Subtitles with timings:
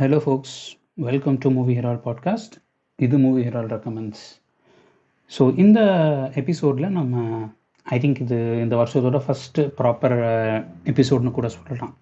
[0.00, 0.54] Hello folks
[0.94, 2.54] welcome to Movie Herald podcast
[2.98, 4.22] இது movie ஹெரால் recommends
[5.30, 5.80] so இந்த
[6.34, 7.24] எபிசோடில் நம்ம
[7.86, 10.16] ஐ திங்க் இது இந்த வருஷத்தோட ஃபஸ்ட்டு ப்ராப்பர்
[10.84, 11.92] எபிசோட்னு கூட சொல்லலாம்.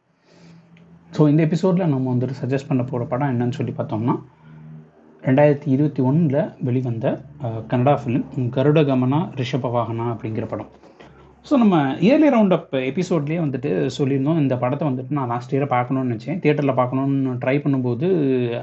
[1.16, 4.16] ஸோ இந்த எபிசோடில் நம்ம வந்துட்டு சஜஸ்ட் பண்ண போகிற படம் என்னன்னு சொல்லி பார்த்தோம்னா
[5.22, 7.06] ரெண்டாயிரத்தி இருபத்தி ஒன்றில் வெளிவந்த
[7.42, 10.70] uh, கன்னடா ஃபிலிம் கருட கமனா ரிஷப வாகனா அப்படிங்கிற படம்.
[11.46, 11.76] ஸோ நம்ம
[12.06, 14.40] இயர்லி ரவுண்ட் அப் எபிசோட்லேயே வந்துட்டு சொல்லியிருந்தோம்.
[14.42, 16.38] இந்த படத்தை வந்துட்டு நான் லாஸ்ட் இயரை பார்க்கணும்னு நினச்சேன்.
[16.42, 18.06] தியேட்டரில் பார்க்கணுன்னு ட்ரை பண்ணும்போது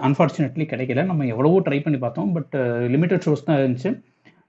[0.08, 1.04] அன்ஃபார்ச்சுனேட்லி கிடைக்கல.
[1.12, 2.30] நம்ம எவ்வளவோ ட்ரை பண்ணி பார்த்தோம்.
[2.36, 2.54] பட்
[2.96, 3.92] லிமிட்டட் ஷோஸ் தான் இருந்துச்சு.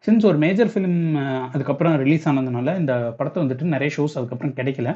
[0.05, 4.91] சின்ஸ் ஒரு மேஜர் ஃபிலிம் uh, அதுக்கப்புறம் ரிலீஸ் ஆனதுனால இந்த படத்தை வந்துட்டு நிறைய ஷோஸ் அதுக்கப்புறம் கிடைக்கல.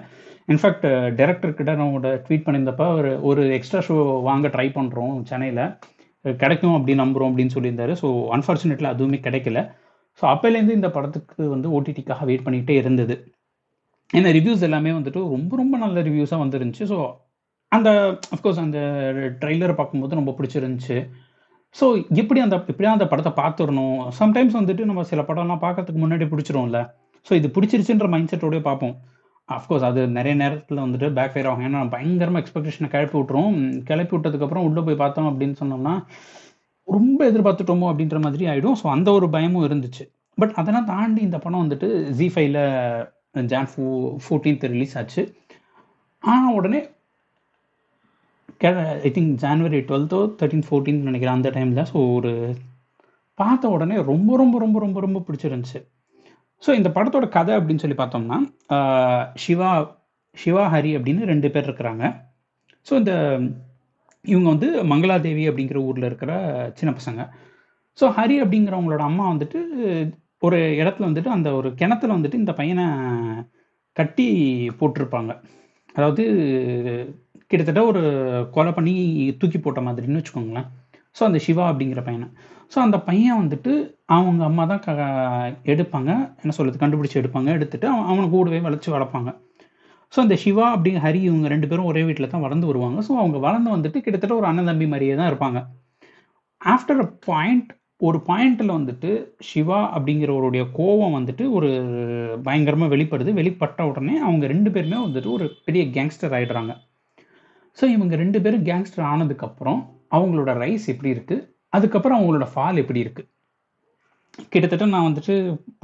[0.48, 0.87] இன்ஃபேக்ட்
[1.20, 3.96] டேரக்டர் uh, கிட்ட நம்ம ட்வீட் பண்ணியிருந்தப்ப ஒரு ஒரு எக்ஸ்ட்ரா ஷோ
[4.28, 5.65] வாங்க ட்ரை பண்ணுறோம் சென்னையில்.
[6.24, 7.92] கிடைக்கும் அப்படி நம்புகிறோம் அப்படின்னு சொல்லியிருந்தாரு.
[8.02, 9.60] ஸோ அன்ஃபார்ச்சுனேட்லி அதுவுமே கிடைக்கல.
[10.20, 13.15] ஸோ அப்போலேருந்து இந்த படத்துக்கு வந்து ஓடிடிக்காக வெயிட் பண்ணிக்கிட்டே இருந்தது.
[14.19, 16.84] ஏன்னா ரிவ்யூஸ் எல்லாமே வந்துட்டு ரொம்ப ரொம்ப நல்ல ரிவ்யூஸாக வந்துருந்துச்சு.
[16.93, 16.98] ஸோ
[17.73, 17.91] அந்த
[18.34, 18.79] அஃப்கோர்ஸ் அந்த
[19.43, 20.96] ட்ரெய்லரை பார்க்கும்போது ரொம்ப பிடிச்சிருந்துச்சு.
[21.77, 21.87] ஸோ
[22.21, 23.99] எப்படி அந்த இப்படியா அந்த படத்தை பார்த்துடணும்.
[24.21, 26.80] சம்டைம்ஸ் வந்துட்டு நம்ம சில படம்லாம் பார்க்கறதுக்கு முன்னாடி பிடிச்சிரும்ல
[27.27, 28.95] ஸோ இது பிடிச்சிருச்சுன்ற மைண்ட் செட்டோடய பார்ப்போம்
[29.49, 31.65] அஃப்கோர்ஸ் அது நிறைய நேரத்தில் வந்துட்டு பேக் ஃபயர் ஆகும்.
[31.68, 33.57] ஏன்னா பயங்கரமாக எக்ஸ்பெக்டேஷனை கிளப்பி விட்டுரும்.
[33.88, 35.95] கிளப்பி விட்டதுக்கப்புறம் உள்ளே போய் பார்த்தோம் அப்படின்னு சொன்னோம்னா
[36.96, 40.05] ரொம்ப எதிர்பார்த்துட்டோமோ அப்படின்ற மாதிரி ஆகிடும் ஸோ அந்த ஒரு பயமும் இருந்துச்சு.
[40.38, 41.88] பட் அதெல்லாம் தாண்டி இந்த படம் வந்துட்டு
[42.19, 42.60] ஜி ஃபைவ்ல
[43.52, 43.85] ஜான் ஃபோ
[44.24, 45.23] ஃபோர்டீன்த் ரிலீஸ் ஆச்சு.
[46.24, 46.80] ஆனால் உடனே
[49.07, 52.33] ஐ திங்க் ஜான்வரி டுவெல்த்தோ தேர்ட்டீன் ஃபோர்டீன் நினைக்கிறேன் அந்த டைமில் ஸோ ஒரு
[53.38, 55.80] பார்த்த உடனே ரொம்ப ரொம்ப ரொம்ப ரொம்ப ரொம்ப பிடிச்சிருந்துச்சு.
[56.63, 58.38] ஸோ இந்த படத்தோட கதை அப்படின்னு சொல்லி பார்த்தோம்னா
[59.45, 59.71] சிவா
[60.37, 62.05] சிவா ஹரி அப்படின்னு ரெண்டு பேர் இருக்கிறாங்க.
[62.87, 63.13] ஸோ இந்த
[64.25, 66.32] இவங்க வந்து மங்களாதேவி அப்படிங்கிற ஊரில் இருக்கிற
[66.78, 67.22] சின்ன பசங்க.
[67.99, 69.60] ஸோ ஹரி அப்படிங்கிறவங்களோட அம்மா வந்துட்டு
[70.47, 72.84] ஒரு இடத்துல வந்துட்டு அந்த ஒரு கிணத்துல வந்துட்டு இந்த பையனை
[73.97, 74.27] கட்டி
[74.81, 75.32] போட்டிருப்பாங்க.
[75.94, 76.25] அதாவது
[77.50, 78.03] கிட்டத்தட்ட ஒரு
[78.53, 78.94] கொலை பண்ணி
[79.41, 80.69] தூக்கி போட்ட மாதிரின்னு வச்சுக்கோங்களேன்.
[81.16, 82.28] ஸோ அந்த சிவா அப்படிங்கிற பையனை.
[82.75, 83.72] ஸோ அந்த பையன் வந்துட்டு
[84.06, 84.91] அவங்க அம்மா தான் க
[85.73, 86.11] எடுப்பாங்க.
[86.43, 87.50] என்ன சொல்கிறது கண்டுபிடிச்சி எடுப்பாங்க.
[87.59, 89.31] எடுத்துட்டு அவன் அவனை கூடவே வளைச்சி வளர்ப்பாங்க.
[90.12, 93.00] ஸோ அந்த சிவா அப்படிங்க ஹரி இவங்க ரெண்டு பேரும் ஒரே வீட்டில் தான் வளர்ந்து வருவாங்க.
[93.09, 95.59] ஸோ அவங்க வளர்ந்து வந்துட்டு கிட்டத்தட்ட ஒரு அண்ணன் தம்பி மாதிரியே தான் இருப்பாங்க.
[96.60, 97.69] ஆஃப்டர் அ பாயிண்ட்
[98.09, 99.10] ஒரு பாயிண்ட்டில் வந்துட்டு
[99.49, 101.69] சிவா அப்படிங்கிறவருடைய கோவம் வந்துட்டு ஒரு
[102.47, 103.31] பயங்கரமாக வெளிப்படுது.
[103.41, 106.75] வெளிப்பட்ட உடனே அவங்க ரெண்டு பேருமே வந்துட்டு ஒரு பெரிய கேங்ஸ்டர் ஆயிடுறாங்க.
[107.78, 109.81] ஸோ இவங்க ரெண்டு பேரும் கேங்ஸ்டர் ஆனதுக்கப்புறம்
[110.16, 111.44] அவங்களோட ரைஸ் எப்படி இருக்குது
[111.76, 113.28] அதுக்கப்புறம் அவங்களோட ஃபால் எப்படி இருக்குது
[114.53, 115.34] கிட்டத்தட்ட நான் வந்துட்டு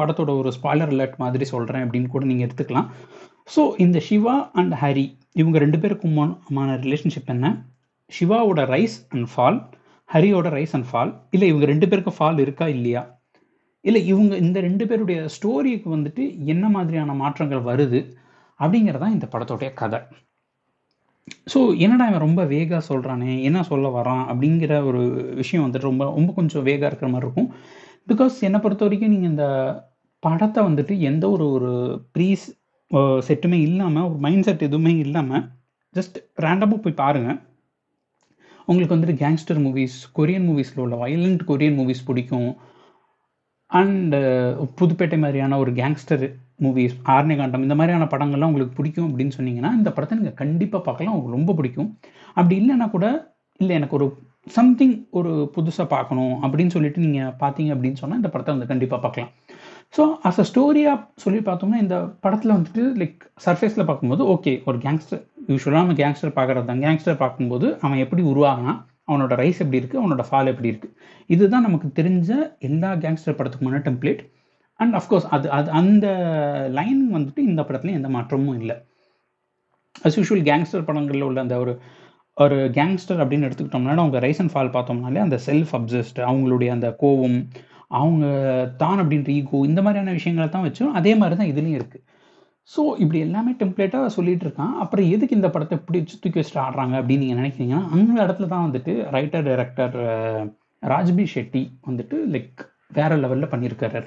[0.01, 2.89] படத்தோட ஒரு ஸ்பாய்லர் அலர்ட் மாதிரி சொல்கிறேன் அப்படின்னு கூட நீங்கள் எடுத்துக்கலாம்.
[3.49, 5.07] ஸோ இந்த சிவா அண்ட் ஹரி
[5.41, 7.47] இவங்க ரெண்டு பேருக்குமான ரிலேஷன்ஷிப் என்ன?
[8.11, 9.59] சிவாவோட ரைஸ் அண்ட் ஃபால்
[10.11, 13.03] ஹரியோட ரைஸ் அண்ட் ஃபால் இல்லை இவங்க ரெண்டு பேருக்கும் ஃபால் இருக்கா இல்லையா?
[13.85, 18.01] இல்லை இவங்க இந்த ரெண்டு பேருடைய ஸ்டோரிக்கு வந்துட்டு என்ன மாதிரியான மாற்றங்கள் வருது
[18.61, 20.01] அப்படிங்கிறதான் இந்த படத்தோடைய கதை.
[21.53, 25.01] ஸோ என்னடா இவன் ரொம்ப வேகாக சொல்கிறானே என்ன சொல்ல வரான் அப்படிங்கிற ஒரு
[25.41, 27.51] விஷயம் வந்துட்டு ரொம்ப ரொம்ப கொஞ்சம் வேகாக இருக்கிற மாதிரி இருக்கும்.
[28.09, 29.47] பிகாஸ் என்னை பொறுத்த வரைக்கும் நீங்கள் இந்த
[30.23, 31.73] படத்தை வந்துட்டு எந்த ஒரு ஒரு
[32.15, 32.47] ப்ரீஸ்
[33.27, 35.45] செட்டுமே இல்லாமல் ஒரு மைண்ட் செட் எதுவுமே இல்லாமல்
[35.95, 37.39] ஜஸ்ட் ரேண்டமாக போய் பாருங்கள்
[38.69, 42.49] உங்களுக்கு வந்துட்டு கேங்ஸ்டர் மூவிஸ் கொரியன் மூவிஸில் உள்ள வயலண்ட் கொரியன் மூவிஸ் பிடிக்கும்.
[43.71, 44.19] அண்டு
[44.79, 46.25] புதுப்பேட்டை மாதிரியான ஒரு கேங்ஸ்டர்
[46.65, 51.15] மூவிஸ் ஆர்னிகாண்டம் இந்த மாதிரியான படங்கள்லாம் உங்களுக்கு பிடிக்கும் அப்படின்னு சொன்னீங்கன்னா இந்த படத்தை நீங்கள் கண்டிப்பாக பார்க்கலாம்.
[51.17, 51.91] உங்களுக்கு ரொம்ப பிடிக்கும்.
[52.39, 53.07] அப்படி இல்லைன்னா கூட
[53.61, 54.07] இல்லை எனக்கு ஒரு
[54.57, 59.33] சம்திங் ஒரு புதுசாக பார்க்கணும் அப்படின்னு சொல்லிட்டு நீங்கள் பார்த்தீங்க அப்படின்னு சொன்னால் இந்த படத்தை வந்து கண்டிப்பாக பார்க்கலாம்.
[59.95, 65.23] ஸோ அஸ் அ ஸ்டோரியாக சொல்லி பார்த்தோம்னா இந்த படத்தில் வந்துட்டு லைக் சர்ஃபேஸில் பார்க்கும்போது ஓகே ஒரு கேங்ஸ்டர்
[65.49, 66.83] யூஸ்வலாக நம்ம கேங்ஸ்டர் பார்க்குறது தான்.
[66.87, 70.95] கேங்ஸ்டர் பார்க்கும்போது அவன் எப்படி உருவாகினான் அவனோட ரைஸ் எப்படி இருக்குது அவனோட ஃபால் எப்படி இருக்குது
[71.31, 72.31] இதுதான் நமக்கு தெரிஞ்ச
[72.69, 74.23] எல்லா கேங்ஸ்டர் படத்துக்குமான டெம்ப்ளேட்
[74.81, 76.07] அண்ட் அஃப்கோர்ஸ் அது அது அந்த
[76.79, 78.77] லைன் வந்துட்டு இந்த படத்துலையும் எந்த மாற்றமும் இல்லை.
[80.05, 81.75] அஸ் யூஷுவல் கேங்ஸ்டர் படங்களில் உள்ள அந்த ஒரு
[82.37, 87.39] ஒரு கேங்ஸ்டர் அப்படின்னு எடுத்துக்கிட்டோம்னா அவங்க ரைஸ் அண்ட் ஃபால் பார்த்தோம்னாலே அந்த செல்ஃப் அப்சஸ்ட் அவங்களுடைய அந்த கோவம்
[87.91, 88.27] அவங்க
[88.77, 92.05] தான் அப்படின்ற ஈகோ இந்த மாதிரியான விஷயங்களை தான் வச்சோம் அதே மாதிரி தான் இதுலேயும் இருக்குது
[92.71, 97.25] ஸோ இப்படி எல்லாமே டெம்ப்ளேட்டாக சொல்லிட்டு இருக்கான் அப்புறம் எதுக்கு இந்த படத்தை இப்படி தூக்கி வச்சுட்டு ஆடுறாங்க அப்படின்னு
[97.25, 99.97] நீங்கள் நினைக்கிறீங்கன்னா அந்த இடத்துல தான் வந்துட்டு ரைட்டர் டைரக்டர்
[100.83, 102.63] ராஜ்பி ஷெட்டி வந்துட்டு லைக்
[102.95, 104.01] வேற லெவலில் பண்ணியிருக்காரு.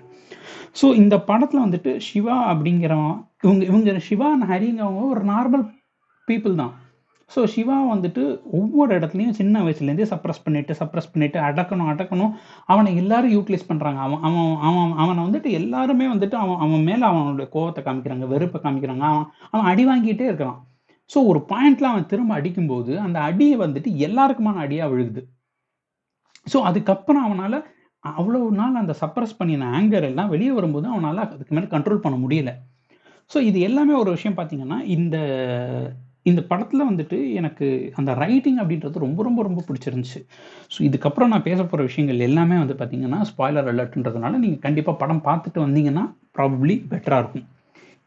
[0.82, 5.64] ஸோ இந்த படத்தில் வந்துட்டு சிவா அப்படிங்கிறவன் இவங்க இவங்க சிவா and ஹரிங்கிறவங்க ஒரு நார்மல்
[6.28, 6.74] பீப்புள் தான்.
[7.34, 8.22] ஸோ சிவா வந்துட்டு
[8.60, 12.32] ஒவ்வொரு இடத்துலையும் சின்ன வயசுலேருந்தே சப்ரஸ் பண்ணிவிட்டு சப்ரஸ் பண்ணிவிட்டு அடக்கணும் அடக்கணும்.
[12.72, 17.46] அவனை எல்லாரும் யூட்டிலைஸ் பண்ணுறாங்க அவன் அவன் அவன் அவனை வந்துட்டு எல்லாருமே வந்துட்டு அவன் அவன் மேலே அவனோட
[17.56, 19.04] கோவத்தை காமிக்கிறாங்க வெறுப்பை காமிக்கிறாங்க.
[19.12, 20.60] அவன் அவன் அடி வாங்கிட்டே இருக்கிறான்
[21.10, 25.22] ஸோ ஒரு பாயிண்டில் அவன் திரும்ப அடிக்கும்போது அந்த அடியை வந்துட்டு எல்லாருக்குமான அடியாக விழுகுது.
[26.52, 27.58] ஸோ அதுக்கப்புறம் அவனால்
[28.04, 32.52] அவ்வளோ நாள் அந்த சப்ரஸ் பண்ணின ஆங்கர் எல்லாம் வெளியே வரும்போது அவனால் அதுக்கு மேலே கண்ட்ரோல் பண்ண முடியல.
[33.32, 35.18] ஸோ இது எல்லாமே ஒரு விஷயம் பார்த்தீங்கன்னா இந்த
[36.26, 37.68] இந்த படத்தில் வந்துட்டு எனக்கு
[38.00, 40.20] அந்த ரைட்டிங் அப்படின்றது ரொம்ப ரொம்ப ரொம்ப பிடிச்சிருந்துச்சு.
[40.74, 45.62] ஸோ இதுக்கப்புறம் நான் பேச போகிற விஷயங்கள் எல்லாமே வந்து பார்த்தீங்கன்னா ஸ்பாய்லர் அலர்ட்ன்றதுனால நீங்கள் கண்டிப்பாக படம் பார்த்துட்டு
[45.68, 46.04] வந்தீங்கன்னா
[46.38, 47.48] ப்ராபப்ளி பெட்டராக இருக்கும்.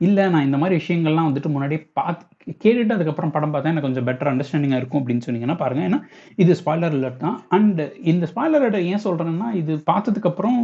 [0.06, 2.24] இல்லை நான் இந்த மாதிரி விஷயங்கள்லாம் வந்துட்டு முன்னாடியே பார்த்து
[2.62, 5.98] கேட்டுட்டு அதுக்கப்புறம் படம் பார்த்தா எனக்கு கொஞ்சம் பெட்டர் அண்டர்ஸ்டாண்டிங்காக இருக்கும் அப்படின்னு சொன்னீங்கன்னா பாருங்கள் ஏன்னா
[6.42, 7.36] இது ஸ்பாய்லர் அலர்ட் தான்.
[7.56, 10.58] அண்டு இந்த ஸ்பாய்லர் அலர்ட் ஏன் சொல்கிறேன்னா இது பார்த்ததுக்கப்புறம்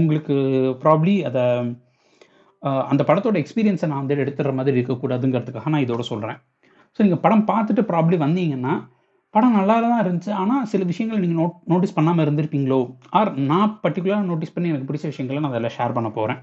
[0.00, 0.36] உங்களுக்கு
[0.84, 1.44] ப்ராப்ளி அதை
[2.92, 6.38] அந்த படத்தோட எக்ஸ்பீரியன்ஸை நான் வந்து எடுத்துடுற மாதிரி இருக்கக்கூடாதுங்கிறதுக்காக நான் இதோட சொல்கிறேன்
[6.98, 8.74] ஸோ நீங்கள் படம் பார்த்துட்டு ப்ராப்ளி வந்தீங்கன்னா
[9.34, 10.32] படம் நல்லா தான் இருந்துச்சு.
[10.32, 12.78] ஆனால் சில விஷயங்கள் நீங்கள் நோட் நோட்டீஸ் பண்ணாமல் இருந்திருப்பீங்களோ?
[13.10, 16.40] ஆர் நான் பர்டிகுலராக நோட்டீஸ் பண்ணி எனக்கு பிடிச்ச விஷயங்களை நான் அதில் ஷேர் பண்ண போகிறேன்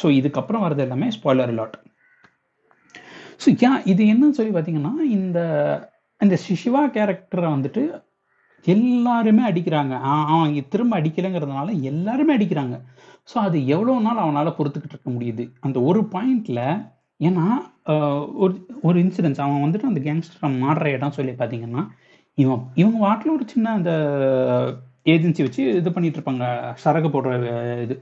[0.00, 1.76] ஸோ இதுக்கப்புறம் வரது எல்லாமே ஸ்பாய்லர் லாட்
[3.40, 5.38] ஸோ ஏன் இது என்னன்னு சொல்லி பார்த்தீங்கன்னா இந்த
[6.20, 7.82] இந்த சிஷிவா கேரக்டரை வந்துட்டு
[8.64, 9.94] எல்லாருமே அடிக்கிறாங்க.
[10.08, 12.74] ஆ- அவன் திரும்ப அடிக்கலைங்கிறதுனால எல்லாருமே அடிக்கிறாங்க.
[13.28, 15.44] ஸோ அது எவ்வளோ நாள் அவனால் பொறுத்துக்கிட்டு இருக்க முடியுது?
[15.60, 16.62] அந்த ஒரு பாயிண்டில்
[17.20, 17.46] ஏன்னா
[18.42, 21.82] ஒரு ஒரு இன்சிடென்ஸ் அவன் வந்துட்டு அந்த கேங்ஸ்டர் மாடுற இடம் சொல்லி பார்த்தீங்கன்னா
[22.38, 23.90] இவன் இவங்க வாட்டில் ஒரு சின்ன அந்த
[25.06, 26.44] ஏஜென்சி வச்சு இது பண்ணிட்டு இருப்பாங்க.
[26.82, 27.30] சரக்கு போடுற
[27.84, 27.94] இது.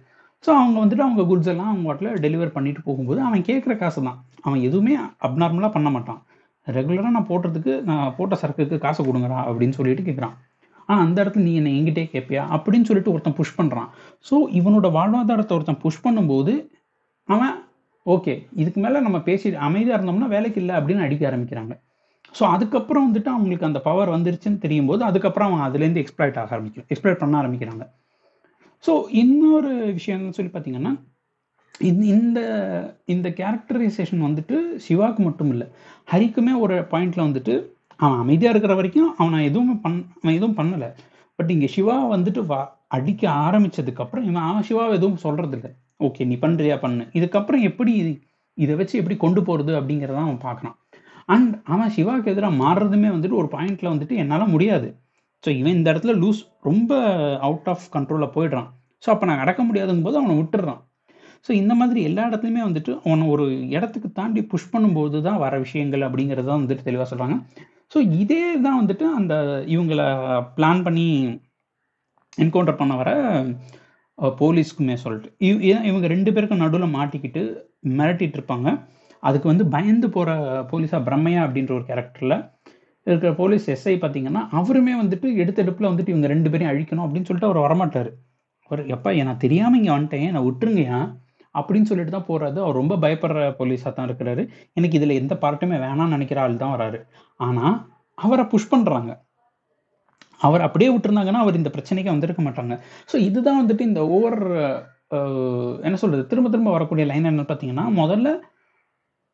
[0.45, 4.19] ஸோ அவங்க வந்துட்டு அவங்க குட்ஸ் எல்லாம் அவங்க வாட்டில் டெலிவர் பண்ணிட்டு போகும்போது அவன் கேட்குற காசு தான்
[4.43, 4.95] அவன் எதுவுமே
[5.27, 6.21] அப்நார்மலாக பண்ண மாட்டான்.
[6.67, 10.37] ரெகுலராக நான் போடுறதுக்கு நான் போட்ட சரக்குக்கு காசை கொடுங்கடா அப்படின்னு சொல்லிட்டு கேட்குறான்
[10.89, 13.89] ஆனால் அந்த இடத்துல நீ என்னை எங்கிட்டே கேட்பியா அப்படின்னு சொல்லிட்டு ஒருத்தன் புஷ் பண்ணுறான்
[14.27, 16.55] ஸோ இவனோட வாழ்வாதாரத்தை ஒருத்தன் புஷ் பண்ணும்போது
[17.29, 17.55] அவன்
[18.07, 21.75] ஓகே இதுக்கு மேலே நம்ம பேசி அமைதியாக இருந்தோம்னா வேலைக்கு இல்லை அப்படின்னு அடிக்க ஆரம்பிக்கிறாங்க.
[22.39, 26.87] ஸோ அதுக்கப்புறம் வந்துட்டு அவங்களுக்கு அந்த பவர் வந்துருச்சுன்னு தெரியும் போது அதுக்கப்புறம் அவன் அதுலேருந்து எக்ஸ்ப்ளாய்ட் ஆக ஆரம்பிக்கும்
[26.93, 27.85] எக்ஸ்ப்ளாய்ட் பண்ண ஆரம்பிக்கிறாங்க.
[28.85, 28.93] ஸோ
[29.23, 30.93] இன்னொரு விஷயம் சொல்லி பார்த்தீங்கன்னா
[31.89, 32.41] இந்த இந்த
[33.15, 34.57] இந்த கேரக்டரைசேஷன் வந்துட்டு
[34.87, 35.67] சிவாக்கு மட்டும் இல்லை
[36.13, 37.55] ஹரிக்குமே ஒரு பாயிண்டில் வந்துட்டு
[38.01, 40.89] அவன் அமைதியாக இருக்கிற வரைக்கும் அவனை எதுவுமே பண் அவன் எதுவும் பண்ணலை.
[41.39, 42.61] பட் இங்கே சிவா வந்துட்டு வா
[42.97, 45.71] அடிக்க ஆரம்பிச்சதுக்கப்புறம் இவன் அவன் சிவாவை எதுவும் சொல்றது இல்லை
[46.01, 47.05] ஓகே நீ பண்ணுறியா பண்ணு.
[47.19, 48.13] இதுக்கப்புறம் எப்படி இது
[48.59, 50.77] இதை வச்சு எப்படி கொண்டு போகிறது அப்படிங்கிறத அவன் பார்க்குறான்.
[51.29, 54.89] அண்ட் அவன் சிவாவுக்கு எதிராக மாறுறதுமே வந்துட்டு ஒரு பாயிண்டில் வந்துட்டு என்னால் முடியாது.
[55.45, 56.93] ஸோ இவன் இந்த இடத்துல லூஸ் ரொம்ப
[57.49, 58.69] அவுட் ஆஃப் கண்ட்ரோலில் போயிடுறான்.
[59.03, 60.81] ஸோ அப்போ நான் அடக்க முடியாதுங்கும் போது அவனை விட்டுடுறான்.
[61.47, 63.45] ஸோ இந்த மாதிரி எல்லா இடத்துலையுமே வந்துட்டு அவனை ஒரு
[63.77, 67.37] இடத்துக்கு தாண்டி புஷ் பண்ணும்போது தான் வர விஷயங்கள் அப்படிங்கிறத வந்துட்டு தெளிவாக சொல்கிறாங்க
[67.93, 69.35] ஸோ இதே தான் வந்துட்டு அந்த
[69.75, 70.03] இவங்கள
[70.57, 71.07] பிளான் பண்ணி
[72.39, 73.11] என்கவுண்டர் பண்ண வர
[74.27, 75.35] போலீஸ்க்குமே சொல்லிட்டு.
[75.39, 78.87] இவ- ஏன் இவங்க ரெண்டு பேருக்கும் நடுவில் மாட்டிக்கிட்டு மிரட்டிட்டு இருப்பாங்க.
[79.21, 82.51] அதுக்கு வந்து பயந்து போகிற போலீஸாக பிரம்மையா அப்படின்ற ஒரு கேரக்டரில்
[83.05, 87.71] இருக்கிற போலீஸ் எஸ்ஐ பார்த்தீங்கன்னா அவருமே வந்துட்டு எடுத்தெடுப்பில் வந்துட்டு இவங்க ரெண்டு பேரையும் அழிக்கணும் அப்படின்னு சொல்லிட்டு அவர்
[87.71, 88.11] வரமாட்டார்.
[88.69, 90.23] அவர் எப்பா நான் தெரியாமல் இங்கே வந்துட்டேன்.
[90.23, 91.17] என்னை விட்டுருங்கயா
[91.55, 92.59] அப்படின்னு சொல்லிட்டு தான் போறாரு.
[92.59, 94.49] அவர் ரொம்ப பயப்படுற போலீஸாக தான் இருக்கிறாரு.
[94.73, 97.03] எனக்கு இதில் எந்த பார்ட்டுமே வேணாம்னு நினைக்கிற ஆள் தான் வராரு.
[97.37, 99.29] ஆனால் அவரை புஷ் பண்ணுறாங்க
[100.47, 102.75] அவர் அப்படியே விட்டுருந்தாங்கன்னா அவர் இந்த பிரச்சனைக்கு வந்திருக்க மாட்டாங்க.
[103.11, 104.41] ஸோ இதுதான் வந்துட்டு இந்த ஓவர்
[105.87, 108.31] என்ன சொல்றது திரும்ப திரும்ப வரக்கூடிய லைன் என்ன பார்த்தீங்கன்னா முதல்ல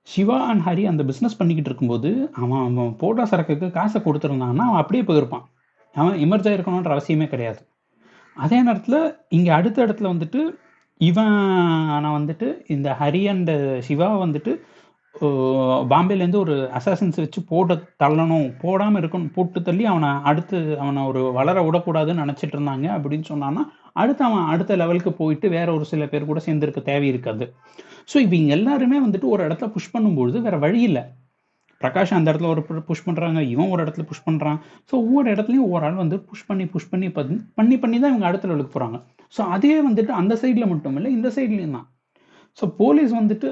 [0.09, 2.11] சிவா அண்ட் ஹரி அந்த பிஸ்னஸ் பண்ணிக்கிட்டு இருக்கும்போது
[2.43, 5.45] அவன் அவன் போட்டா சரக்குக்கு காசை கொடுத்துருந்தாங்கன்னா அவன் அப்படியே போயிருப்பான்.
[5.95, 7.61] அவன் எமர்ஜ் இருக்கணுன்ற அவசியமே கிடையாது.
[8.37, 8.99] அதே நேரத்தில்
[9.37, 10.41] இங்கே அடுத்த இடத்துல வந்துட்டு
[11.01, 11.35] இவன்
[12.03, 13.53] நான் வந்துட்டு இந்த ஹரி அண்ட்
[13.87, 14.53] சிவா வந்துட்டு
[15.91, 17.75] பாம்பேலேருந்து ஒரு அசாசன்ஸ் வச்சு போட்டு
[18.05, 18.53] தள்ளணும்.
[18.61, 19.33] போடாமல் இருக்கணும்.
[19.33, 24.77] போட்டு தள்ளி அவனை அடுத்து அவனை ஒரு வளர விடக்கூடாதுன்னு நினச்சிட்டு இருந்தாங்க அப்படின்னு சொன்னான்னா அடுத்து அவன் அடுத்த
[24.77, 27.55] லெவலுக்கு போயிட்டு வேற ஒரு சில பேர் கூட சேர்ந்துருக்க தேவை இருக்காது.
[28.15, 31.03] ஸோ இவங்க எல்லாருமே வந்துட்டு ஒரு இடத்துல புஷ் பண்ணும்பொழுது வேற வழி இல்லை.
[31.81, 34.59] பிரகாஷ் அந்த இடத்துல ஒரு புஷ் பண்ணுறாங்க இவன் ஒரு இடத்துல புஷ் பண்ணுறான்
[34.91, 38.27] ஸோ ஒவ்வொரு இடத்துலையும் ஒரு ஆள் வந்து புஷ் பண்ணி புஷ் பண்ணி பண்ணி- பண்ணி பண்ணி தான் இவங்க
[38.27, 38.99] அடுத்த லெவலுக்கு போகிறாங்க
[39.39, 41.96] ஸோ அதே வந்துட்டு அந்த சைடில் மட்டும் இல்லை இந்த சைட்லேயும் தான்.
[42.59, 43.49] ஸோ போலீஸ் வந்துட்டு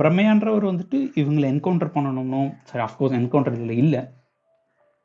[0.00, 4.00] பிரம்மையான்றவர் வந்துட்டு இவங்களை என்கவுண்டர் பண்ணணும்னோ சரி அஃப்கோர்ஸ் என்கவுண்டர் இல்லை இல்லை.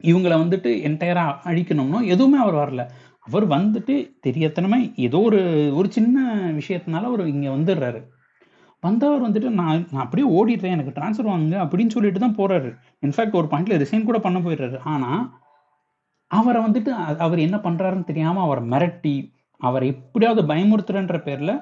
[0.03, 2.83] இவங்களை வந்துட்டு என்டையராக அழிக்கணும்னோ எதுவுமே அவர் வரல.
[3.27, 3.95] அவர் வந்துட்டு
[4.25, 5.39] தெரியத்தனமே ஏதோ ஒரு
[5.79, 6.17] ஒரு சின்ன
[6.59, 7.99] விஷயத்தினால அவர் இங்கே வந்துடுறாரு.
[8.83, 12.69] வந்தவர் வந்துட்டு நான் நான் அப்படியே ஓடிடுறேன் எனக்கு ட்ரான்ஸ்ஃபர் வாங்குங்க அப்படின்னு சொல்லிட்டு தான் போறாரு.
[13.05, 14.77] இன்ஃபேக்ட் ஒரு பாயிண்ட்ல ரிசைன் கூட பண்ண போயிடுறாரு.
[14.93, 15.23] ஆனால்
[16.31, 16.91] அவரை வந்துட்டு
[17.25, 19.15] அவர் என்ன பண்றாருன்னு தெரியாம அவரை மிரட்டி
[19.61, 21.53] அவரை எப்படியாவது பயமுறுத்துறன்ற பேர்ல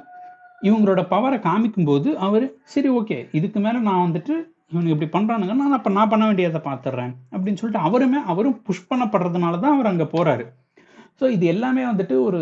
[0.62, 2.46] இவங்களோட பவரை காமிக்கும்போது அவர்
[2.76, 4.36] சரி ஓகே இதுக்கு மேலே நான் வந்துட்டு
[4.72, 9.60] இவனுக்கு இப்படி பண்றானுங்க நான் அப்போ நான் பண்ண வேண்டியதை பார்த்துடுறேன் அப்படின்னு சொல்லிட்டு அவருமே அவரும் புஷ் பண்ணப்படுறதுனால
[9.66, 10.46] தான் அவர் அங்கே போகிறாரு
[11.20, 12.40] ஸோ இது எல்லாமே வந்துட்டு ஒரு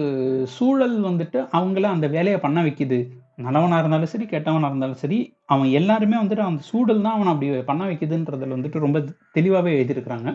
[0.55, 2.97] சூழல் வந்துட்டு அவங்கள அந்த வேலையை பண்ண வைக்குது.
[3.45, 5.19] நல்லவனாக இருந்தாலும் சரி கெட்டவனாக இருந்தாலும் சரி
[5.53, 8.99] அவன் எல்லாருமே வந்துட்டு அந்த சூழல் தான் அவனை அப்படி பண்ண வைக்குதுன்றதில் வந்துட்டு ரொம்ப
[9.37, 10.29] தெளிவாகவே எழுதியிருக்கிறாங்க.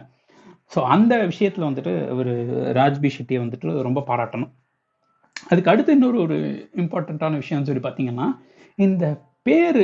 [0.73, 2.33] ஸோ அந்த விஷயத்தில் வந்துட்டு ஒரு
[2.81, 4.51] ராஜ்பி ஷெட்டியை வந்துட்டு ரொம்ப பாராட்டணும்.
[5.51, 6.37] அதுக்கு அடுத்து இன்னொரு ஒரு
[6.83, 8.29] இம்பார்ட்டண்ட்டான விஷயம்னு சொல்லி பார்த்தீங்கன்னா
[8.79, 9.05] இந்த
[9.49, 9.83] பேர்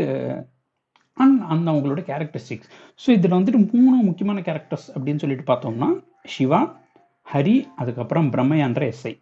[1.17, 2.71] அண்ட் அந்த அவங்களோட கேரக்டரிஸ்டிக்ஸ்
[3.03, 5.89] ஸோ இதில் வந்துட்டு மூணு முக்கியமான கேரக்டர்ஸ் அப்படின்னு சொல்லிட்டு பார்த்தோம்னா
[6.35, 6.61] சிவா
[7.27, 9.13] ஹரி அதுக்கப்புறம் பிரம்மையான்ற எஸ்ஐ.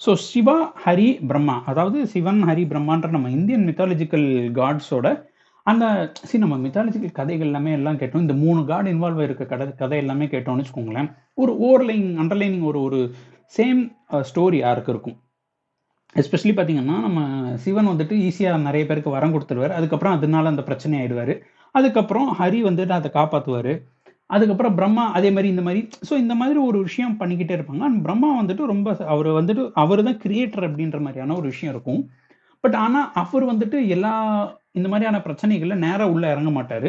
[0.00, 1.56] ஸோ சிவா ஹரி பிரம்மா.
[1.70, 4.26] அதாவது சிவன் ஹரி பிரம்மான்ற நம்ம இந்தியன் மித்தாலஜிக்கல்
[4.58, 5.08] காட்ஸோட
[5.66, 5.84] அந்த
[6.28, 8.24] சரி நம்ம மித்தாலஜிக்கல் கதைகள் எல்லாமே எல்லாம் கேட்டோம்.
[8.26, 11.10] இந்த மூணு காட் இன்வால்வ் இருக்க கதை கதை எல்லாமே கேட்டோம்னு வச்சுக்கோங்களேன்.
[11.42, 13.00] ஒரு ஓவர்லைனிங் அண்டர்லைனிங் ஒரு ஒரு
[13.54, 13.82] சேம்
[14.30, 15.16] ஸ்டோரி யாருக்கு இருக்கும்.
[16.20, 17.20] எஸ்பெஷலி பார்த்தீங்கன்னா நம்ம
[17.64, 19.74] சிவன் வந்துட்டு ஈஸியாக நிறைய பேருக்கு வரம் கொடுத்துருவார்.
[19.78, 21.34] அதுக்கப்புறம் அதனால அந்த பிரச்சனை ஆயிடுவார்.
[21.78, 23.72] அதுக்கப்புறம் ஹரி வந்துட்டு அதை காப்பாற்றுவார்
[24.34, 25.80] அதுக்கப்புறம் பிரம்மா அதே மாதிரி இந்த மாதிரி.
[26.08, 27.82] ஸோ இந்த மாதிரி ஒரு விஷயம் பண்ணிக்கிட்டே இருப்பாங்க.
[27.88, 32.02] அண்ட் பிரம்மா வந்துட்டு ரொம்ப அவர் வந்துட்டு அவர் தான் கிரியேட்டர் அப்படின்ற மாதிரியான ஒரு விஷயம் இருக்கும்.
[32.64, 34.12] பட் ஆனால் அவர் வந்துட்டு எல்லா
[34.78, 36.88] இந்த மாதிரியான பிரச்சனைகளில் நேராக உள்ளே இறங்க மாட்டார்.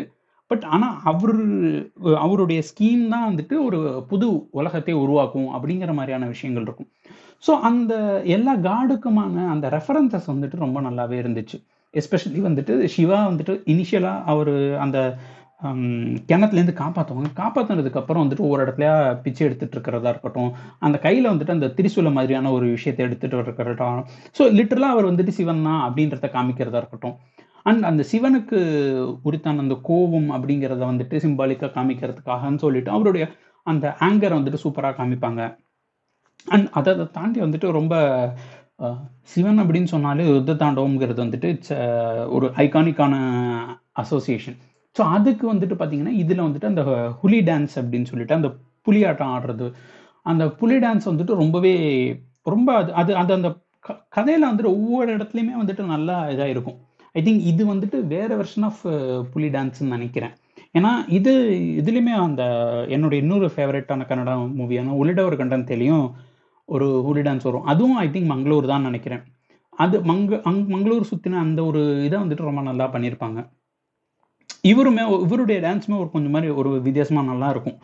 [0.51, 1.35] பட் ஆனால் அவர்
[2.25, 3.79] அவருடைய ஸ்கீம் தான் வந்துட்டு ஒரு
[4.11, 4.27] புது
[4.59, 6.89] உலகத்தை உருவாக்கும் அப்படிங்கிற மாதிரியான விஷயங்கள் இருக்கும்.
[7.43, 7.93] ஸோ அந்த
[8.35, 11.57] எல்லா காடுக்குமான அந்த ரெஃபரன்சஸ் வந்துட்டு ரொம்ப நல்லாவே இருந்துச்சு.
[11.93, 14.53] எஸ்பெஷலி வந்துட்டு சிவா வந்துட்டு இனிஷியலாக அவர்
[14.85, 14.99] அந்த
[16.29, 18.85] கிணத்துலேருந்து காப்பாற்றுவாங்க காப்பாற்றுனதுக்கப்புறம் வந்துட்டு ஒரு இடத்துல
[19.25, 20.49] பிச்சை எடுத்துட்டு இருக்கிறதா இருக்கட்டும்
[20.85, 23.99] அந்த கையில் வந்துட்டு அந்த திரிசூல மாதிரியான ஒரு விஷயத்தை எடுத்துகிட்டு இருக்கிறட்டும்
[24.39, 27.15] ஸோ லிட்டரலாக அவர் வந்துட்டு சிவன் தான் அப்படின்றத காமிக்கிறதா இருக்கட்டும்.
[27.65, 28.57] அண்ட் அந்த சிவனுக்கு
[29.27, 33.25] உரித்தான அந்த கோபம் அப்படிங்கிறத வந்துட்டு சிம்பாலிக்காக காமிக்கிறதுக்காகன்னு சொல்லிட்டு அவருடைய
[33.67, 35.41] அந்த ஆங்கரை வந்துட்டு சூப்பராக காமிப்பாங்க.
[36.45, 37.93] அண்ட் அதை தாண்டி வந்துட்டு ரொம்ப
[39.33, 41.49] சிவன் அப்படின்னு சொன்னாலே யுத்த தாண்டவம்ங்கிறது வந்துட்டு
[42.35, 43.13] ஒரு ஐகானிக்கான
[44.01, 44.57] அசோசியேஷன்
[44.95, 46.83] ஸோ அதுக்கு வந்துட்டு பார்த்தீங்கன்னா இதில் வந்துட்டு அந்த
[47.21, 48.49] ஹுலி டான்ஸ் அப்படின்னு சொல்லிட்டு அந்த
[48.87, 49.67] புலியாட்டம் ஆடுறது.
[50.31, 51.73] அந்த புலி டான்ஸ் வந்துட்டு ரொம்பவே
[52.53, 53.49] ரொம்ப அது அது அது அந்த
[53.85, 56.77] க கதையில் வந்துட்டு ஒவ்வொரு இடத்துலையுமே வந்துட்டு நல்லா இதாக இருக்கும்
[57.15, 58.81] ஐ திங்க் இது வந்துட்டு வேறு வெர்ஷன் ஆஃப்
[59.33, 60.33] புலி டான்ஸ்ன்னு நினைக்கிறேன்.
[60.77, 61.31] ஏன்னா இது
[61.79, 62.43] இதுலேயுமே அந்த
[62.95, 66.05] என்னோட இன்னொரு ஃபேவரட்டான கன்னடா மூவியான உலிடவர் கண்டன் தெரியும்
[66.69, 67.65] ஒரு ஹுலி டான்ஸ் வரும்.
[67.71, 69.23] அதுவும் ஐ திங்க் மங்களூர் தான் நினைக்கிறேன்.
[69.83, 73.39] அது மங்க அங் மங்களூர் சுற்றின அந்த ஒரு இதை வந்துட்டு ரொம்ப நல்லா பண்ணியிருப்பாங்க.
[74.71, 77.77] இவருமே இவருடைய டான்ஸுமே ஒரு கொஞ்சம் மாதிரி ஒரு வித்தியாசமாக நல்லா இருக்கும்.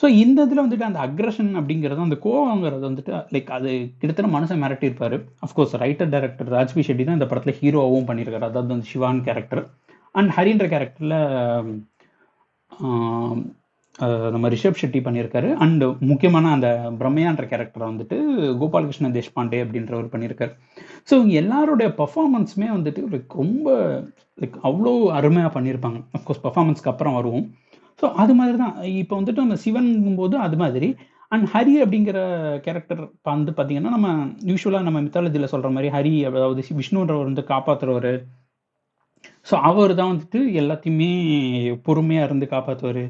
[0.00, 5.16] ஸோ இந்த இதில் வந்துட்டு அந்த அக்ரஷன் அப்படிங்கிறது அந்த கோவங்கிறது வந்துட்டு லைக் அது கிட்டத்தட்ட மனசை மிரட்டியிருப்பார்.
[5.46, 8.48] Of course writer director Raj B Shetty தான் இந்த படத்தில் ஹீரோவும் பண்ணியிருக்காரு.
[8.50, 9.62] அதாவது அந்த சிவான் கேரக்டர்
[10.18, 11.18] அண்ட் ஹரின்ற கேரக்டரில்
[14.34, 15.48] நம்ம ரிஷப் ஷெட்டி பண்ணியிருக்காரு.
[15.64, 16.68] அண்டு முக்கியமான அந்த
[17.00, 18.16] பிரம்மையான்ற கேரக்டரை வந்துட்டு
[18.60, 20.52] கோபாலகிருஷ்ண தேஷ்பாண்டே அப்படின்றவர் பண்ணியிருக்காரு.
[21.08, 23.68] ஸோ இவங்க எல்லாருடைய பர்ஃபார்மன்ஸுமே வந்துட்டு லைக் ரொம்ப
[24.42, 26.00] லைக் அவ்வளோ அருமையாக பண்ணியிருப்பாங்க.
[26.18, 27.46] அஃப்கோர்ஸ் பர்ஃபார்மன்ஸ்க்கு அப்புறம் வருவோம்.
[28.02, 30.90] ஸோ அது மாதிரி தான் இப்போ வந்துட்டு நம்ம சிவன் போது அது மாதிரி.
[31.32, 32.18] அண்ட் ஹரி அப்படிங்கிற
[32.66, 34.08] கேரக்டர் வந்து பார்த்தீங்கன்னா நம்ம
[34.50, 38.12] யூஸ்வலாக நம்ம மித்தாலஜியில் சொல்கிற மாதிரி ஹரி அதாவது விஷ்ணுன்றவர் வந்து காப்பாற்றுறவர்
[39.46, 41.08] ஸோ அவர் தான் வந்துட்டு எல்லாத்தையுமே
[41.86, 43.00] பொறுமையாக இருந்து காப்பாற்றுவார்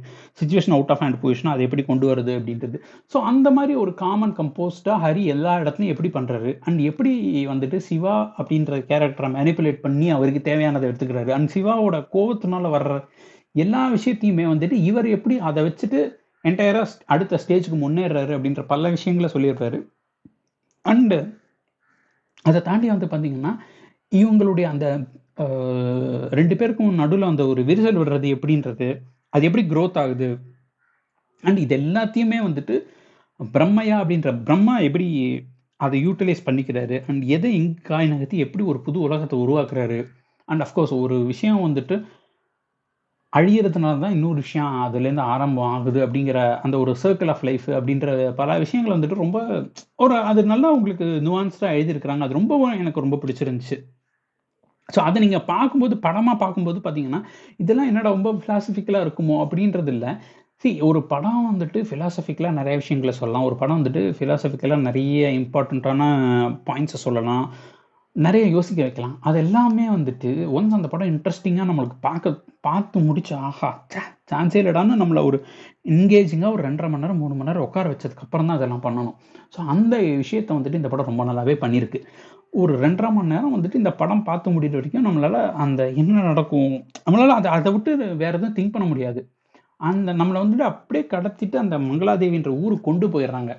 [0.41, 2.77] situation out of hand position அதை எப்படி கொண்டு வருது அப்படின்றது.
[3.13, 7.13] ஸோ அந்த மாதிரி ஒரு காமன் கம்போஸ்டாக ஹரி எல்லா இடத்துலையும் எப்படி பண்ணுறாரு அண்ட் எப்படி
[7.53, 11.33] வந்துட்டு சிவா அப்படின்ற கேரக்டரை மேனிப்புலேட் பண்ணி அவருக்கு தேவையானதை எடுத்துக்கிறாரு?
[11.39, 12.95] அண்ட் சிவாவோட கோபத்தினால வர்ற
[13.55, 16.01] எல்லா விஷயத்தையுமே வந்துட்டு இவர் எப்படி அதை வச்சுட்டு
[16.45, 19.79] என்டையராக அடுத்த ஸ்டேஜுக்கு முன்னேறாரு அப்படின்ற பல விஷயங்களை சொல்லியிருப்பாரு.
[20.85, 21.19] அண்டு
[22.45, 23.53] அதை தாண்டி வந்து பார்த்தீங்கன்னா
[24.13, 24.87] இவங்களுடைய அந்த
[26.38, 28.88] ரெண்டு பேருக்கும் நடுவில் அந்த ஒரு விரிசல் விடுறது எப்படின்றது
[29.28, 30.28] அது எப்படி க்ரோத் ஆகுது?
[31.44, 32.75] அண்ட் இது எல்லாத்தையுமே வந்துட்டு
[33.40, 35.06] பிரம்மையா அப்படின்ற பிரம்மா எப்படி
[35.80, 36.97] அதை யூட்டிலைஸ் பண்ணிக்கிறாரு?
[37.06, 39.99] அண்ட் எதை எங்க காய் நகர்த்தி எப்படி ஒரு புது உலகத்தை உருவாக்குறாரு?
[40.49, 41.97] அண்ட் அஃப்கோர்ஸ் ஒரு விஷயம் வந்துட்டு
[43.32, 48.59] அழியறதுனால தான் இன்னொரு விஷயம் அதுலேருந்து ஆரம்பம் ஆகுது அப்படிங்கிற அந்த ஒரு சர்க்கிள் ஆஃப் லைஃப் அப்படின்ற பல
[48.59, 49.38] விஷயங்கள் வந்துட்டு ரொம்ப
[49.97, 52.25] ஒரு அது நல்லா உங்களுக்கு நுவான்ஸ்டாக எழுதியிருக்கிறாங்க.
[52.26, 53.78] அது ரொம்ப எனக்கு ரொம்ப பிடிச்சிருந்துச்சு.
[54.94, 57.20] ஸோ அதை நீங்கள் பார்க்கும்போது படமாக பார்க்கும்போது பார்த்தீங்கன்னா
[57.62, 60.12] இதெல்லாம் என்னடா ரொம்ப ஃபிலாசபிக்கலாக இருக்குமோ அப்படின்றது இல்லை
[60.62, 63.44] சி ஒரு படம் வந்துட்டு ஃபிலாசபிக்கலாக நிறைய விஷயங்களை சொல்லலாம்.
[63.49, 66.09] ஒரு படம் வந்துட்டு ஃபிலாசபிக்கலாக நிறைய இம்பார்ட்டண்ட்டான
[66.68, 67.44] பாயிண்ட்ஸை சொல்லலாம்.
[68.16, 69.14] நிறைய யோசிக்க வைக்கலாம்.
[69.28, 72.35] அது எல்லாமே வந்துட்டு ஒன்ஸ் அந்த படம் இன்ட்ரெஸ்டிங்காக நம்மளுக்கு பார்க்க
[72.66, 73.70] பார்த்து முடிச்சு ஆஹா
[74.30, 75.38] சான்ஸே இல்லடான்னு நம்மளை ஒரு
[75.94, 79.16] என்கேஜிங்காக ஒரு ரெண்டரை மணி நேரம் மூணு மணி நேரம் உட்கார வச்சதுக்கப்புறம் தான் அதெல்லாம் பண்ணணும்.
[79.54, 82.00] ஸோ அந்த விஷயத்தை வந்துட்டு இந்த படம் ரொம்ப நல்லாவே பண்ணியிருக்கு.
[82.52, 86.73] ஒரு ரெண்டரை மணி நேரம் வந்துட்டு இந்த படம் பார்த்து முடிகிற வரைக்கும் நம்மளால் அந்த என்ன நடக்கும்
[87.04, 87.90] நம்மளால் அதை அதை விட்டு
[88.23, 89.21] வேறு எதுவும் திங்க் பண்ண முடியாது.
[89.90, 93.52] அந்த நம்மளை வந்துட்டு அப்படியே கடத்திட்டு அந்த மங்களாதேவின்ற ஊருக்கு கொண்டு போயிடுறாங்க.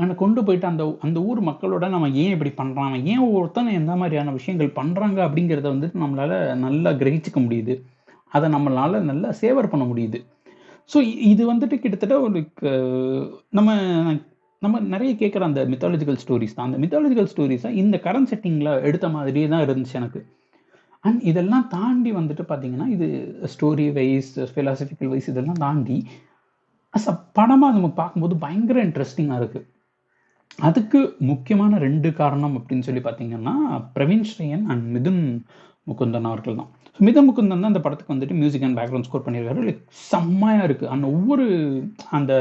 [0.00, 4.32] ஆனால் கொண்டு போயிட்டு அந்த அந்த ஊர் மக்களோட நம்ம ஏன் இப்படி பண்ணுறாங்க ஏன் ஒருத்தன் எந்த மாதிரியான
[4.38, 7.74] விஷயங்கள் பண்ணுறாங்க அப்படிங்கிறத வந்துட்டு நம்மளால் நல்லா கிரகிச்சிக்க முடியுது.
[8.36, 10.20] அதை நம்மளால் நல்லா சேவர் பண்ண முடியுது.
[10.92, 10.98] ஸோ
[11.32, 12.38] இது வந்துட்டு கிட்டத்தட்ட ஒரு
[13.58, 13.70] நம்ம
[14.62, 16.68] நம்ம நிறைய கேட்குற அந்த மித்தாலஜிக்கல் ஸ்டோரிஸ் தான்.
[16.68, 20.20] அந்த மித்தாலஜிக்கல் ஸ்டோரிஸை இந்த கரண்ட் செட்டிங்கில் எடுத்த மாதிரியே தான் இருந்துச்சு எனக்கு.
[21.04, 23.06] அண்ட் இதெல்லாம் தாண்டி வந்துட்டு பார்த்தீங்கன்னா இது
[23.52, 25.96] ஸ்டோரி வைஸ் ஃபிலாசபிக்கல் வைஸ் இதெல்லாம் தாண்டி
[26.94, 29.66] அஸ் அ படமாக நம்ம பார்க்கும்போது பயங்கர இன்ட்ரெஸ்டிங்காக இருக்குது
[30.68, 31.00] அதுக்கு
[31.30, 33.54] முக்கியமான ரெண்டு காரணம் அப்படின்னு சொல்லி பார்த்தீங்கன்னா
[33.96, 35.22] பிரவீன் ஸ்ரீயன் அண்ட் மிதுன்
[35.90, 36.70] முகுந்தன் அவர்கள் தான்.
[36.96, 39.60] ஸோ முகுந்தன் தான் அந்த படத்துக்கு வந்துட்டு மியூசிக் அண்ட் பேக்ரவுண்ட் ஸ்கோர் பண்ணியிருக்காரு.
[39.68, 41.46] லைக் செம்மையாக இருக்குது அந்த ஒவ்வொரு
[42.18, 42.32] அந்த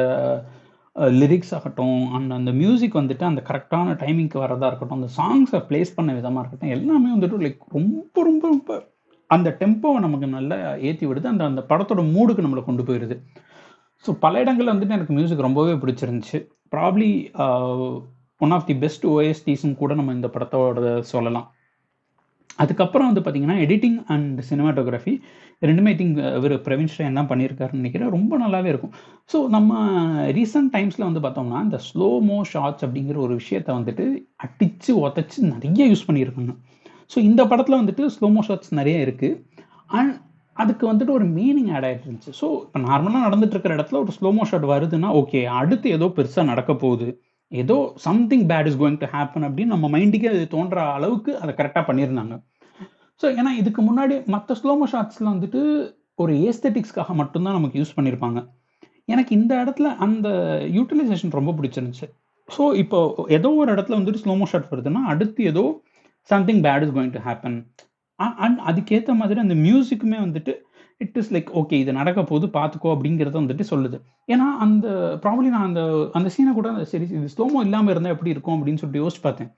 [1.22, 6.14] லிரிக்ஸ் ஆகட்டும் அண்ட் அந்த மியூசிக் வந்துட்டு அந்த கரெக்டான டைமிங்க்கு வரதா இருக்கட்டும் அந்த சாங்ஸை ப்ளேஸ் பண்ண
[6.14, 8.80] விதமாக இருக்கட்டும் எல்லாமே வந்துட்டு லைக் ரொம்ப ரொம்ப ரொம்ப
[9.30, 10.58] அந்த டெம்போவை நமக்கு நல்லா
[10.90, 11.26] ஏற்றி விடுது.
[11.34, 13.16] அந்த அந்த படத்தோட மூடுக்கு நம்மளை கொண்டு போயிடுது
[14.06, 16.40] ஸோ பல இடங்களில் வந்துட்டு எனக்கு மியூசிக் ரொம்பவே பிடிச்சிருந்துச்சு.
[16.76, 17.10] Probably
[18.42, 21.48] one of the best ஓஎஸ்டிஸும் கூட நம்ம இந்த படத்தோட சொல்லலாம்.
[22.64, 25.14] அதுக்கப்புறம் வந்து பார்த்தீங்கன்னா எடிட்டிங் அண்ட் சினிமாட்டோகிராஃபி
[25.68, 28.12] ரெண்டுமே திங்க் இவர் பிரவீன் ஸ்ரேன் தான் பண்ணியிருக்காருன்னு நினைக்கிறேன்.
[28.18, 28.94] ரொம்ப நல்லாவே இருக்கும்.
[29.32, 29.82] ஸோ நம்ம
[30.38, 34.06] ரீசெண்ட் டைம்ஸில் வந்து பார்த்தோம்னா இந்த ஸ்லோ மோ ஷார்ட்ஸ் அப்படிங்கிற ஒரு விஷயத்தை வந்துட்டு
[34.46, 36.56] அடித்து உதச்சி நிறைய யூஸ் பண்ணியிருக்காங்க.
[37.14, 39.38] ஸோ இந்த படத்தில் வந்துட்டு ஸ்லோமோ ஷார்ட்ஸ் நிறைய இருக்குது
[40.00, 40.14] அண்ட்
[40.58, 42.32] அதுக்கு வந்துட்டு ஒரு மீனிங் ஆட் ஆகிட்டு இருந்துச்சு.
[42.40, 46.72] ஸோ இப்போ நார்மலாக நடந்துட்டு இருக்கிற இடத்துல ஒரு ஸ்லோமோ ஷாட் வருதுன்னா ஓகே அடுத்து ஏதோ பெருசாக நடக்க
[46.84, 47.08] போகுது.
[47.52, 47.76] ஏதோ
[48.08, 52.36] something bad is going to happen அப்படின்னு நம்ம மைண்டுக்கே அது தோன்ற அளவுக்கு அதை கரெக்டாக பண்ணியிருந்தாங்க.
[53.22, 55.62] ஸோ ஏன்னா இதுக்கு முன்னாடி மற்ற ஸ்லோமோ ஷாட்ஸில் வந்துட்டு
[56.24, 58.40] ஒரு ஏஸ்தட்டிக்ஸ்க்காக மட்டும்தான் நமக்கு யூஸ் பண்ணியிருப்பாங்க
[59.14, 60.28] எனக்கு இந்த இடத்துல அந்த
[60.78, 62.08] யூட்டிலைசேஷன் ரொம்ப பிடிச்சிருந்துச்சு.
[62.50, 63.00] ஸோ இப்போ
[63.38, 65.64] ஏதோ ஒரு இடத்துல வந்துட்டு ஸ்லோமோ ஷாட் வருதுன்னா அடுத்து ஏதோ
[66.30, 67.58] something bad is going to happen
[68.46, 70.54] and அதுக்கேற்ற மாதிரி அந்த மியூசிக்குமே வந்துட்டு
[71.04, 73.98] இட் இஸ் லைக் ஓகே இது நடக்க போது பார்த்துக்கோ அப்படிங்கிறத வந்துட்டு சொல்லுது.
[74.34, 74.88] ஏன்னா அந்த
[75.24, 75.82] ப்ராப்ளி நான் அந்த
[76.18, 79.52] அந்த சீனை கூட சரி இது ஸ்லோமோ இல்லாமல் இருந்தால் எப்படி இருக்கும் அப்படின்னு சொல்லிட்டு யோசிச்சு பார்த்தேன்.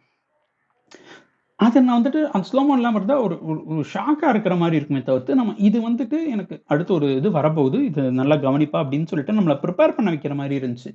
[1.65, 3.36] அதை நான் வந்துட்டு அந்த ஸ்லோமோ இல்லாமல் இருந்தால் ஒரு
[3.72, 7.80] ஒரு ஷாக்காக இருக்கிற மாதிரி இருக்குமே தவிர்த்து நம்ம இது வந்துட்டு எனக்கு அடுத்து ஒரு இது வரப்போகுது.
[7.89, 10.91] இது நல்லா கவனிப்பா அப்படின்னு சொல்லிட்டு நம்மளை ப்ரிப்பேர் பண்ண வைக்கிற மாதிரி இருந்துச்சு.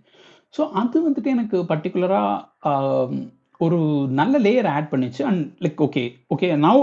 [0.54, 3.22] ஸோ அது வந்துட்டு எனக்கு பர்டிகுலராக
[3.60, 3.78] ஒரு
[4.20, 5.22] நல்ல லேயர் ஆட் பண்ணிச்சு.
[5.30, 6.04] And like okay
[6.34, 6.82] okay now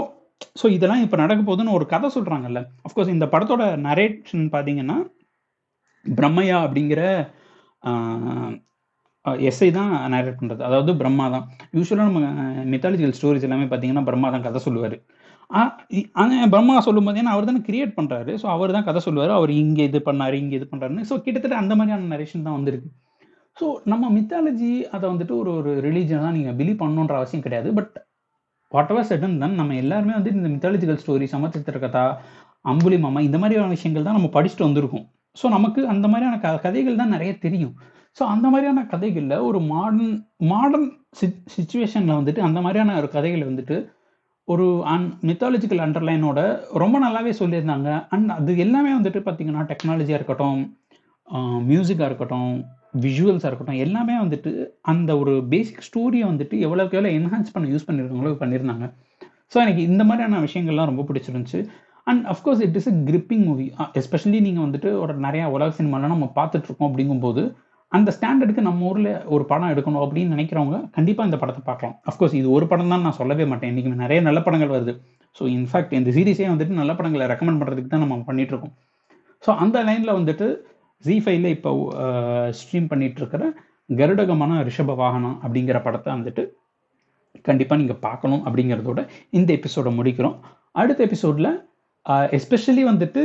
[0.60, 4.96] so இதெல்லாம் இப்போ நடக்க போகுதுன்னு ஒரு கதை சொல்கிறாங்கல்ல அஃப்கோர்ஸ் இந்த படத்தோட நரேஷன் பார்த்தீங்கன்னா
[6.06, 7.02] பிரம்மையா அப்படிங்கிற
[9.50, 11.44] எஸ்ஐ தான் நரேட் பண்ணுறது அதாவது பிரம்மா தான்.
[11.76, 12.20] யூஸ்வலாக நம்ம
[12.72, 14.96] மித்தாலஜிக்கல் ஸ்டோரிஸ் எல்லாமே பார்த்தீங்கன்னா பிரம்மா தான் கதை சொல்லுவார்.
[16.54, 19.32] பிரம்மா சொல்லும் போது ஏன்னா அவர் தானே கிரியேட் பண்ணுறாரு ஸோ அவர் தான் கதை சொல்லுவார்.
[19.38, 22.90] அவர் இங்கே இது பண்ணார் இங்கே இது பண்ணுறாருன்னு ஸோ கிட்டத்தட்ட அந்த மாதிரியான நரேஷன் தான் வந்திருக்கு.
[23.60, 27.68] ஸோ நம்ம மித்தாலஜி அதை வந்துட்டு ஒரு ஒரு ரிலீஜன் தான் நீங்கள் பிலீவ் பண்ணணுன்ற அவசியம் கிடையாது.
[27.78, 27.94] பட்
[28.74, 32.04] வாட் எவர் செட்டன் தான் நம்ம எல்லாருமே வந்து இந்த மித்தாலஜிக்கல் ஸ்டோரி சமச்சித்திர கதா
[32.72, 35.04] அம்புலி மாமா இந்த மாதிரியான விஷயங்கள் தான் நம்ம படிச்சுட்டு வந்திருக்கோம்.
[35.40, 37.74] ஸோ நமக்கு அந்த மாதிரியான க கதைகள் தான் நிறைய தெரியும்.
[38.18, 40.10] ஸோ அந்த மாதிரியான கதைகளில் ஒரு மாடர்ன்
[40.52, 43.76] மாடர்ன் சிச் சுச்சுவேஷனில் வந்துட்டு அந்த மாதிரியான ஒரு கதைகள் வந்துட்டு
[44.48, 46.40] ஒரு அன் மித்தாலஜிக்கல் அண்டர்லைனோட
[46.82, 47.90] ரொம்ப நல்லாவே சொல்லியிருந்தாங்க.
[48.08, 50.60] அண்ட் அது எல்லாமே வந்துட்டு பார்த்திங்கன்னா டெக்னாலஜியாக இருக்கட்டும்
[51.70, 52.50] மியூசிக்காக இருக்கட்டும்
[53.04, 54.50] விஷுவல்ஸாக இருக்கட்டும் எல்லாமே வந்துட்டு
[54.92, 58.86] அந்த ஒரு பேசிக் ஸ்டோரியை வந்துட்டு எவ்வளோக்கு எவ்வளோ என்ஹான்ஸ் பண்ண யூஸ் பண்ணியிருக்காங்களோ பண்ணியிருந்தாங்க.
[59.52, 61.60] ஸோ எனக்கு இந்த மாதிரியான விஷயங்கள்லாம் ரொம்ப பிடிச்சிருந்துச்சு.
[62.06, 63.66] And of course it is a gripping movie
[64.00, 67.42] especially நீங்கள் வந்துட்டு ஒரு நிறையா உலக சினிமாலாம் நம்ம பார்த்துட்ருக்கோம் அப்படிங்கும்போது
[67.96, 71.96] அந்த ஸ்டாண்டர்டுக்கு நம்ம ஊரில் ஒரு படம் எடுக்கணும் அப்படின்னு நினைக்கிறவங்க கண்டிப்பாக இந்த படத்தை பார்க்கலாம்.
[72.10, 73.70] அஃப்கோர்ஸ் இது ஒரு படம் தான் நான் சொல்லவே மாட்டேன்.
[73.72, 74.94] இன்றைக்கி நிறைய நல்ல படங்கள் வருது.
[75.38, 78.74] ஸோ இன்ஃபேக்ட் இந்த சீரீஸே வந்துட்டு நல்ல படங்களை ரெக்கமெண்ட் பண்ணுறதுக்கு தான் நம்ம பண்ணிகிட்ருக்கோம்
[79.44, 80.46] ஸோ அந்த லைனில் வந்துட்டு
[81.04, 81.70] ஜி ஃபைவ்ல இப்போ
[82.58, 83.44] ஸ்ட்ரீம் பண்ணிகிட்ருக்கிற
[84.00, 86.42] கருடகமான ரிஷப வாகனம் அப்படிங்கிற படத்தை வந்துட்டு
[87.48, 89.00] கண்டிப்பாக நீங்கள் பார்க்கணும் அப்படிங்கிறதோட
[89.38, 90.36] இந்த எபிசோடை முடிக்கிறோம்.
[90.80, 91.50] அடுத்த எபிசோடில்
[92.38, 93.22] எஸ்பெஷலி வந்துட்டு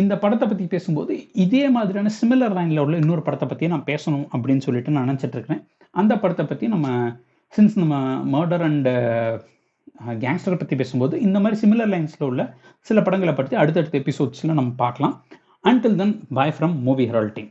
[0.00, 4.64] இந்த படத்தை பற்றி பேசும்போது இதே மாதிரியான சிமிலர் லைனில் உள்ள இன்னொரு படத்தை பற்றி நான் பேசணும் அப்படின்னு
[4.66, 5.62] சொல்லிட்டு நான் நினச்சிட்டு இருக்கிறேன்.
[6.00, 6.88] அந்த படத்தை பற்றி நம்ம
[7.52, 7.94] சின்ஸ் நம்ம
[8.34, 8.88] மர்டர் அண்ட்
[10.24, 12.42] கேங்ஸ்டரை பற்றி பேசும்போது இந்த மாதிரி சிமிலர் லைன்ஸில் உள்ள
[12.86, 15.14] சில படங்களை பற்றி அடுத்தடுத்த எபிசோட்ஸில் நம்ம பார்க்கலாம்.
[15.70, 17.50] Until then bye from Movie Herald team